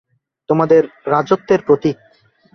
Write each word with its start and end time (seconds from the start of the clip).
তোমার 0.49 0.69
রাজত্বের 1.05 1.61
প্রতীক। 1.67 1.97